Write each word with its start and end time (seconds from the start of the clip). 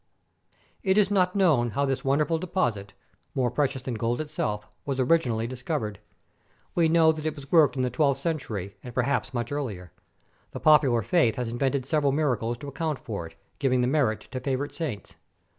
It 0.81 0.97
is 0.97 1.11
not 1.11 1.35
known 1.35 1.69
how 1.69 1.85
this 1.85 2.03
wonderful 2.03 2.39
deposit— 2.39 2.95
more 3.35 3.51
precious 3.51 3.83
than 3.83 3.93
gold 3.93 4.19
itself— 4.19 4.67
was 4.87 4.99
originally 4.99 5.45
discovered. 5.45 5.99
We 6.73 6.89
know 6.89 7.11
that 7.11 7.23
it 7.27 7.35
was 7.35 7.51
worked 7.51 7.75
in 7.75 7.83
the 7.83 7.91
twelfth 7.91 8.19
century, 8.19 8.75
and 8.83 8.95
perhaps 8.95 9.31
much 9.31 9.51
earlier. 9.51 9.91
The 10.53 10.59
popular 10.59 11.03
faith 11.03 11.35
has 11.35 11.49
invented 11.49 11.85
several 11.85 12.13
miracles 12.13 12.57
to 12.57 12.67
account 12.67 12.97
for 12.97 13.27
it, 13.27 13.35
giving 13.59 13.81
the 13.81 13.87
merit 13.87 14.21
to 14.31 14.39
favorite 14.39 14.73
saints. 14.73 15.17